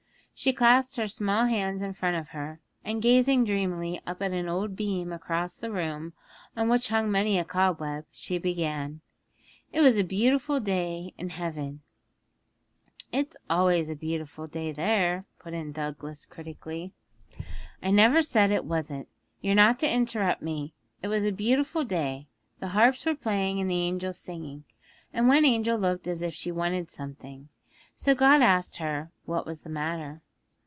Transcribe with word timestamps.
She 0.33 0.53
clasped 0.53 0.95
her 0.95 1.07
small 1.07 1.45
hands 1.45 1.83
in 1.83 1.93
front 1.93 2.15
of 2.17 2.29
her, 2.29 2.61
and 2.83 2.99
gazing 2.99 3.45
dreamily 3.45 4.01
up 4.07 4.23
at 4.23 4.33
an 4.33 4.49
old 4.49 4.75
beam 4.75 5.13
across 5.13 5.55
the 5.55 5.69
room, 5.71 6.13
on 6.57 6.67
which 6.67 6.87
hung 6.87 7.11
many 7.11 7.37
a 7.37 7.45
cobweb, 7.45 8.05
she 8.11 8.39
began, 8.39 9.01
'It 9.71 9.81
was 9.81 9.99
a 9.99 10.03
beautiful 10.03 10.59
day 10.59 11.13
in 11.15 11.29
heaven' 11.29 11.81
'It's 13.11 13.37
always 13.51 13.87
a 13.87 13.95
beautiful 13.95 14.47
day 14.47 14.71
there,' 14.71 15.25
put 15.37 15.53
in 15.53 15.71
Douglas 15.73 16.25
critically. 16.25 16.91
'I 17.83 17.91
never 17.91 18.23
said 18.23 18.49
it 18.49 18.65
wasn't. 18.65 19.07
You're 19.41 19.53
not 19.53 19.77
to 19.81 19.93
interrupt 19.93 20.41
me. 20.41 20.73
It 21.03 21.07
was 21.07 21.23
a 21.23 21.31
beautiful 21.31 21.83
day, 21.83 22.25
the 22.59 22.69
harps 22.69 23.05
were 23.05 23.13
playing 23.13 23.61
and 23.61 23.69
the 23.69 23.75
angels 23.83 24.17
singing, 24.17 24.63
and 25.13 25.27
one 25.27 25.45
angel 25.45 25.77
looked 25.77 26.07
as 26.07 26.23
if 26.23 26.33
she 26.33 26.51
wanted 26.51 26.89
something. 26.89 27.49
So 27.95 28.15
God 28.15 28.41
asked 28.41 28.77
her 28.77 29.11
what 29.25 29.45
was 29.45 29.61
the 29.61 29.69
matter. 29.69 30.23